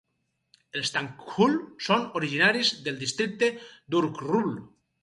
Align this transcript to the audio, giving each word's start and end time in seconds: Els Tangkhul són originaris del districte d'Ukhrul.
Els 0.79 0.91
Tangkhul 0.95 1.53
són 1.89 2.09
originaris 2.21 2.73
del 2.89 2.99
districte 3.05 3.53
d'Ukhrul. 3.93 4.53